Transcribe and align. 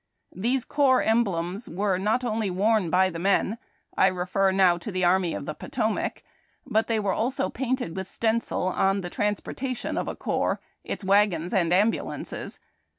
These 0.35 0.65
corps 0.65 1.03
emblems 1.03 1.69
were 1.69 1.99
not 1.99 2.23
only 2.23 2.49
worn 2.49 2.89
by 2.89 3.11
the 3.11 3.19
men,— 3.19 3.59
I 3.95 4.07
refer 4.07 4.51
now 4.51 4.79
to 4.79 4.91
the 4.91 5.05
Army 5.05 5.35
of 5.35 5.45
the 5.45 5.53
Potomac,— 5.53 6.23
but 6.65 6.87
they 6.87 6.99
were 6.99 7.13
also 7.13 7.51
painted 7.51 7.95
with 7.95 8.09
stencil 8.09 8.63
on 8.63 9.01
the 9.01 9.11
transportation 9.11 9.99
of 9.99 10.07
a 10.07 10.15
corps, 10.15 10.59
its 10.83 11.03
wagons 11.03 11.53
and 11.53 11.71
ambulances. 11.71 12.59